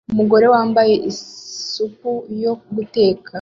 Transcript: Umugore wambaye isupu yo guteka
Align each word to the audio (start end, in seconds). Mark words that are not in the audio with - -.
Umugore 0.11 0.45
wambaye 0.53 0.93
isupu 1.11 2.11
yo 2.43 2.53
guteka 2.75 3.29